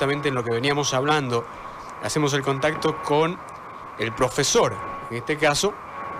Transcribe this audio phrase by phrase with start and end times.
[0.00, 1.44] justamente en lo que veníamos hablando,
[2.02, 3.38] hacemos el contacto con
[3.98, 4.74] el profesor,
[5.10, 5.74] en este caso,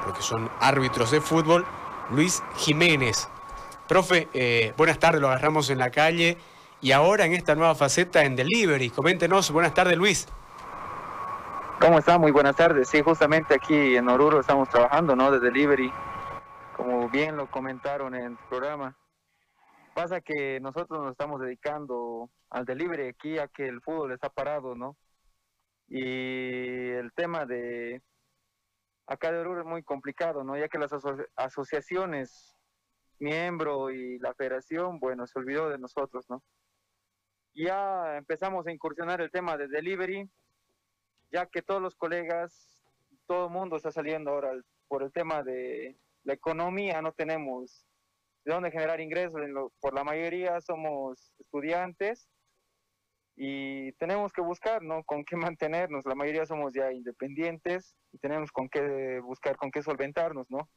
[0.05, 1.65] porque son árbitros de fútbol,
[2.11, 3.27] Luis Jiménez.
[3.89, 6.37] Profe, eh, buenas tardes, lo agarramos en la calle
[6.83, 8.91] y ahora en esta nueva faceta en Delivery.
[8.91, 10.29] Coméntenos, buenas tardes Luis.
[11.81, 12.19] ¿Cómo está?
[12.19, 12.87] Muy buenas tardes.
[12.87, 15.31] Sí, justamente aquí en Oruro estamos trabajando, ¿no?
[15.31, 15.91] De Delivery,
[16.77, 18.95] como bien lo comentaron en el programa.
[19.95, 24.75] Pasa que nosotros nos estamos dedicando al delivery aquí a que el fútbol está parado,
[24.75, 24.97] ¿no?
[25.89, 28.03] Y el tema de
[29.07, 30.57] acá de Oruro es muy complicado, ¿no?
[30.57, 30.93] Ya que las
[31.35, 32.57] asociaciones,
[33.19, 36.43] miembro y la federación, bueno, se olvidó de nosotros, ¿no?
[37.55, 40.31] Ya empezamos a incursionar el tema de delivery,
[41.33, 42.79] ya que todos los colegas,
[43.27, 44.53] todo el mundo está saliendo ahora
[44.87, 47.85] por el tema de la economía, no tenemos
[48.45, 49.41] de dónde generar ingresos,
[49.81, 52.29] por la mayoría somos estudiantes
[53.37, 55.03] y tenemos que buscar, ¿no?
[55.05, 59.83] Con qué mantenernos, la mayoría somos ya independientes y tenemos con qué buscar, con qué
[59.83, 60.69] solventarnos, ¿no?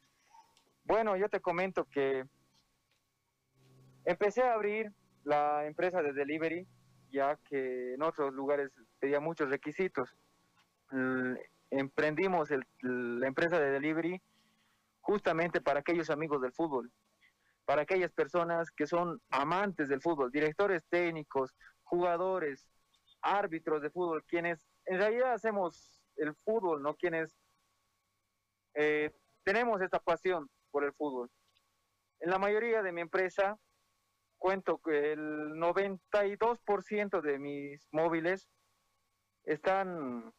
[0.84, 2.24] Bueno, yo te comento que
[4.04, 4.92] empecé a abrir
[5.24, 6.66] la empresa de delivery,
[7.10, 10.14] ya que en otros lugares pedía muchos requisitos.
[11.70, 12.50] Emprendimos
[12.80, 14.20] la empresa de delivery
[15.00, 16.90] justamente para aquellos amigos del fútbol,
[17.64, 22.66] para aquellas personas que son amantes del fútbol, directores técnicos, jugadores,
[23.22, 26.94] árbitros de fútbol, quienes en realidad hacemos el fútbol, ¿no?
[26.94, 27.34] Quienes
[28.74, 29.10] eh,
[29.44, 31.30] tenemos esta pasión por el fútbol.
[32.20, 33.58] En la mayoría de mi empresa
[34.38, 38.46] cuento que el 92% de mis móviles
[39.44, 40.32] están,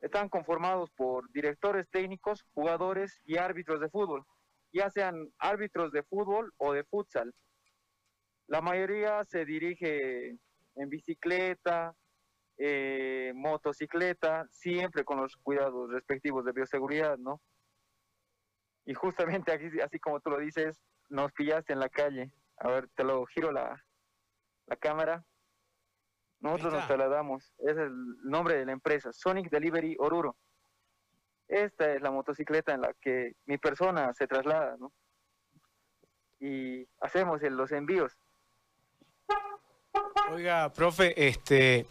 [0.00, 4.24] están conformados por directores técnicos, jugadores y árbitros de fútbol
[4.72, 7.32] ya sean árbitros de fútbol o de futsal.
[8.48, 10.38] La mayoría se dirige
[10.76, 11.94] en bicicleta,
[12.58, 17.40] eh, motocicleta, siempre con los cuidados respectivos de bioseguridad, ¿no?
[18.84, 22.30] Y justamente aquí, así como tú lo dices, nos pillaste en la calle.
[22.58, 23.84] A ver, te lo giro la,
[24.66, 25.24] la cámara.
[26.40, 27.52] Nosotros nos trasladamos.
[27.58, 27.92] Es el
[28.22, 30.36] nombre de la empresa, Sonic Delivery Oruro
[31.48, 34.92] esta es la motocicleta en la que mi persona se traslada, ¿no?
[36.40, 38.12] Y hacemos los envíos.
[40.30, 41.86] Oiga, profe, este,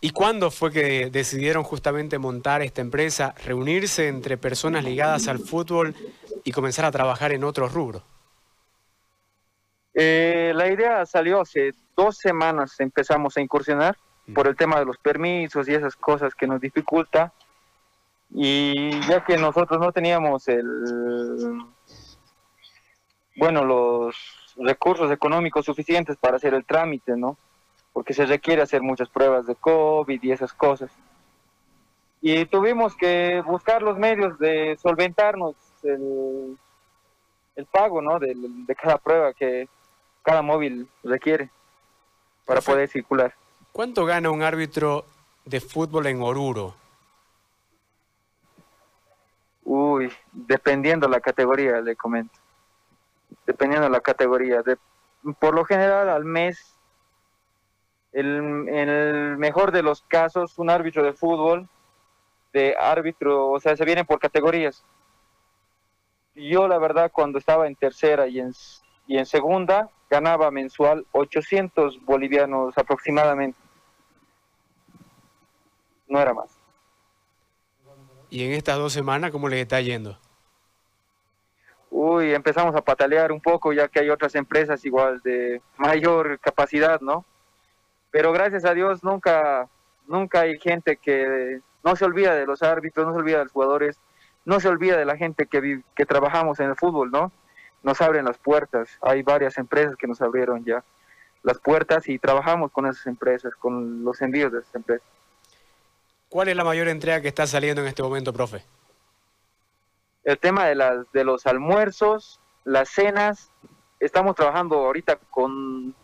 [0.00, 5.94] ¿y cuándo fue que decidieron justamente montar esta empresa, reunirse entre personas ligadas al fútbol
[6.44, 8.02] y comenzar a trabajar en otros rubros?
[9.94, 14.34] Eh, la idea salió hace dos semanas, empezamos a incursionar mm.
[14.34, 17.32] por el tema de los permisos y esas cosas que nos dificulta
[18.40, 20.64] y ya que nosotros no teníamos el
[23.34, 24.14] bueno los
[24.56, 27.36] recursos económicos suficientes para hacer el trámite no
[27.92, 30.88] porque se requiere hacer muchas pruebas de covid y esas cosas.
[32.20, 36.56] Y tuvimos que buscar los medios de solventarnos el,
[37.56, 39.68] el pago no de, de cada prueba que
[40.22, 41.50] cada móvil requiere
[42.44, 43.34] para poder circular.
[43.72, 45.04] ¿Cuánto gana un árbitro
[45.44, 46.76] de fútbol en Oruro?
[50.32, 52.38] Dependiendo la categoría, le comento.
[53.46, 54.62] Dependiendo la categoría.
[54.62, 54.76] De,
[55.38, 56.76] por lo general, al mes,
[58.12, 58.26] el,
[58.68, 61.68] en el mejor de los casos, un árbitro de fútbol,
[62.52, 64.84] de árbitro, o sea, se vienen por categorías.
[66.34, 68.52] Yo, la verdad, cuando estaba en tercera y en,
[69.06, 73.58] y en segunda, ganaba mensual 800 bolivianos aproximadamente.
[76.06, 76.57] No era más.
[78.30, 80.18] ¿Y en estas dos semanas cómo les está yendo?
[81.90, 87.00] Uy, empezamos a patalear un poco ya que hay otras empresas igual de mayor capacidad,
[87.00, 87.24] ¿no?
[88.10, 89.68] Pero gracias a Dios nunca,
[90.06, 93.52] nunca hay gente que no se olvida de los árbitros, no se olvida de los
[93.52, 93.98] jugadores,
[94.44, 97.32] no se olvida de la gente que, que trabajamos en el fútbol, ¿no?
[97.82, 98.98] Nos abren las puertas.
[99.00, 100.84] Hay varias empresas que nos abrieron ya
[101.42, 105.06] las puertas y trabajamos con esas empresas, con los envíos de esas empresas.
[106.28, 108.62] ¿Cuál es la mayor entrega que está saliendo en este momento, profe?
[110.24, 113.50] El tema de, las, de los almuerzos, las cenas.
[113.98, 115.94] Estamos trabajando ahorita con,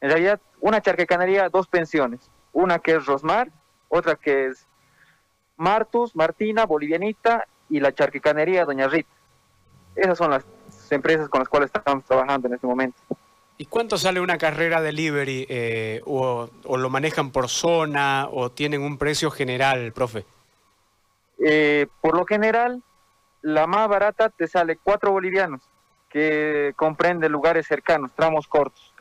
[0.00, 2.30] en realidad, una charquecanería, dos pensiones.
[2.52, 3.50] Una que es Rosmar,
[3.88, 4.66] otra que es
[5.56, 9.10] Martus, Martina, Bolivianita y la charquecanería Doña Rita.
[9.94, 10.46] Esas son las
[10.90, 12.98] empresas con las cuales estamos trabajando en este momento.
[13.60, 15.44] ¿Y cuánto sale una carrera delivery?
[15.48, 18.28] Eh, o, lo manejan por zona?
[18.30, 20.24] ¿O tienen un precio general, profe?
[21.44, 22.80] Eh, por lo general,
[23.42, 25.60] la más barata te sale cuatro bolivianos,
[26.08, 28.94] que comprende lugares cercanos, tramos cortos.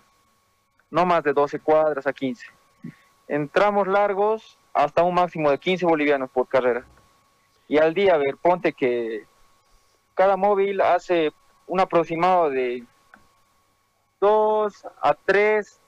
[0.89, 2.47] No más de 12 cuadras a 15.
[3.27, 6.83] en tramos largos hasta un máximo de 15 bolivianos por carrera.
[7.67, 9.25] Y al día, a ver, ponte que
[10.15, 11.31] cada móvil hace
[11.67, 12.83] un aproximado de
[14.19, 15.81] 2 a 3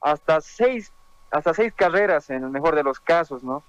[0.00, 0.92] hasta 6
[1.34, 3.64] hasta seis carreras en el mejor de los casos, ¿no?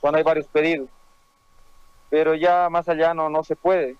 [0.00, 0.88] Cuando hay varios pedidos.
[2.10, 3.96] Pero ya más allá no, no se puede.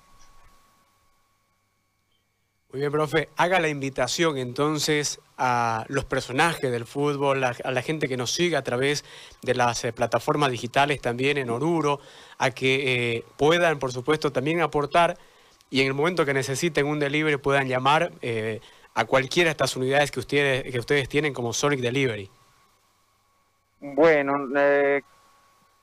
[2.71, 3.29] Muy bien, profe.
[3.37, 8.57] Haga la invitación entonces a los personajes del fútbol, a, la gente que nos sigue
[8.57, 9.05] a través
[9.43, 12.01] de las eh, plataformas digitales también en Oruro,
[12.39, 15.17] a que eh, puedan, por supuesto, también aportar
[15.71, 18.61] y en el momento que necesiten un delivery puedan llamar eh,
[18.99, 22.29] a cualquiera de estas unidades que ustedes, que ustedes tienen como Sonic Delivery.
[23.79, 24.49] Bueno,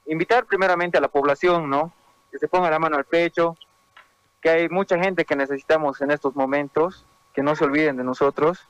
[0.06, 1.94] invitar primeramente a la población, ¿no?
[2.29, 3.56] Que se ponga la mano al pecho,
[4.41, 8.67] que hay mucha gente que necesitamos en estos momentos, que no se olviden de nosotros,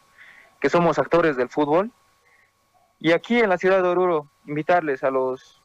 [0.62, 1.90] que somos actores del fútbol.
[3.00, 5.64] Y aquí en la ciudad de Oruro, invitarles a los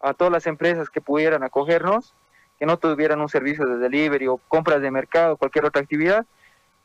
[0.00, 2.14] a todas las empresas que pudieran acogernos,
[2.58, 6.26] que no tuvieran un servicio de delivery o compras de mercado, cualquier otra actividad,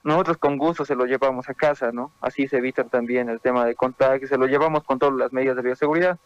[0.04, 2.12] nosotros con gusto se lo llevamos a casa, ¿no?
[2.22, 5.56] Así se evita también el tema de contagio, se lo llevamos con todas las medidas
[5.56, 6.18] de bioseguridad.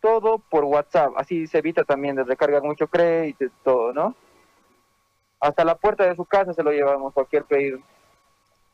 [0.00, 1.12] Todo por WhatsApp.
[1.16, 4.16] Así se evita también de recargar mucho crédito todo, ¿no?
[5.40, 7.78] Hasta la puerta de su casa se lo llevamos, cualquier pedido.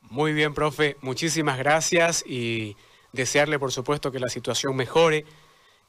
[0.03, 0.97] Muy bien, profe.
[1.03, 2.77] Muchísimas gracias y
[3.13, 5.25] desearle, por supuesto, que la situación mejore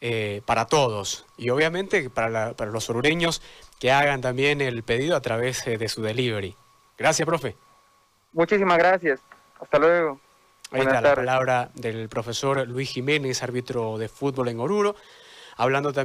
[0.02, 1.26] eh, para todos.
[1.38, 3.42] Y obviamente para, para los orureños
[3.80, 6.56] que hagan también el pedido a través eh, de su delivery.
[6.98, 7.56] Gracias, profe.
[8.34, 9.20] Muchísimas gracias.
[9.60, 10.20] Hasta luego.
[10.72, 14.96] Ahí está la palabra del profesor Luis Jiménez, árbitro de fútbol en Oruro,
[15.58, 15.98] hablando también